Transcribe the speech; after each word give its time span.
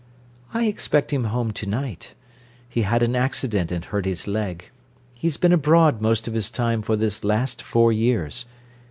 "I 0.51 0.65
expect 0.65 1.13
him 1.13 1.25
home 1.25 1.51
to 1.51 1.67
night. 1.69 2.15
He 2.67 2.81
had 2.81 3.03
an 3.03 3.15
accident 3.15 3.71
and 3.71 3.85
hurt 3.85 4.05
his 4.05 4.27
leg. 4.27 4.71
He's 5.13 5.37
been 5.37 5.53
abroad 5.53 6.01
most 6.01 6.27
of 6.27 6.33
his 6.33 6.49
time 6.49 6.81
for 6.81 6.95
this 6.95 7.23
last 7.23 7.61
four 7.61 7.93
years. 7.93 8.47